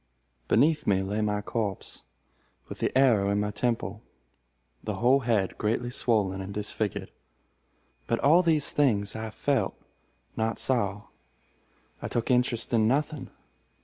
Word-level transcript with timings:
Beneath 0.47 0.87
me 0.87 1.03
lay 1.03 1.21
my 1.21 1.41
corpse, 1.41 2.01
with 2.67 2.79
the 2.79 2.89
arrow 2.97 3.29
in 3.29 3.39
my 3.39 3.51
temple, 3.51 4.01
the 4.83 4.95
whole 4.95 5.19
head 5.19 5.59
greatly 5.59 5.91
swollen 5.91 6.41
and 6.41 6.51
disfigured. 6.55 7.11
But 8.07 8.17
all 8.21 8.41
these 8.41 8.71
things 8.71 9.15
I 9.15 9.29
felt—not 9.29 10.57
saw. 10.57 11.03
I 12.01 12.07
took 12.07 12.31
interest 12.31 12.73
in 12.73 12.87
nothing. 12.87 13.29